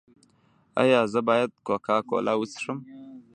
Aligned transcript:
ایا 0.81 1.01
زه 1.11 1.19
باید 1.27 1.51
کوکا 1.67 1.97
کولا 2.09 2.33
وڅښم؟ 2.37 2.77